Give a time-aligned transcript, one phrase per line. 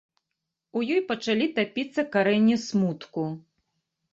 [0.79, 3.29] У ёй пачалі тапіцца карэнні смутку.